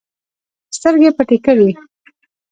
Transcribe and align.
سترګې 0.77 1.09
پټې 1.17 1.37
کړې 1.45 1.69